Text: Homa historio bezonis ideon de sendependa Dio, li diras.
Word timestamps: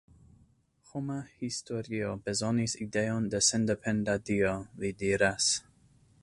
Homa 0.91 1.17
historio 1.41 2.15
bezonis 2.29 2.75
ideon 2.87 3.29
de 3.35 3.43
sendependa 3.49 4.17
Dio, 4.31 4.57
li 4.83 4.91
diras. 5.05 5.53